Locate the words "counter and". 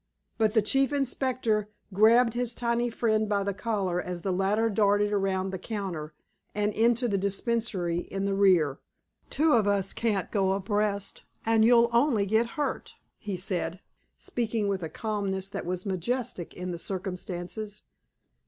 5.59-6.73